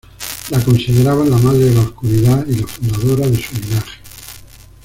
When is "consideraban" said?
0.65-1.29